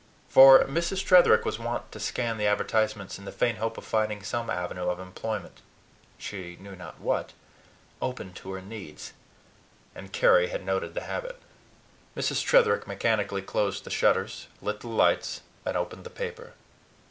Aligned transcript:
For 0.27 0.63
Mrs. 0.63 1.05
Tretherick 1.05 1.45
was 1.45 1.59
wont 1.59 1.91
to 1.91 1.99
scan 1.99 2.39
the 2.39 2.47
advertisements 2.47 3.19
in 3.19 3.25
the 3.25 3.31
faint 3.31 3.59
hope 3.59 3.77
of 3.77 3.85
finding 3.85 4.23
some 4.23 4.49
avenue 4.49 4.89
of 4.89 4.99
employment 4.99 5.61
she 6.17 6.55
knew 6.59 6.75
not 6.75 6.99
what 6.99 7.33
open 8.01 8.33
to 8.33 8.53
her 8.53 8.63
needs; 8.63 9.13
and 9.93 10.11
Carry 10.11 10.47
had 10.47 10.65
noted 10.65 10.95
this 10.95 11.03
habit. 11.03 11.39
Mrs. 12.17 12.43
Tretherick 12.43 12.87
mechanically 12.87 13.43
closed 13.43 13.83
the 13.83 13.91
shutters, 13.91 14.47
lit 14.59 14.79
the 14.79 14.87
lights, 14.87 15.41
and 15.67 15.77
opened 15.77 16.03
the 16.03 16.09
paper. 16.09 16.53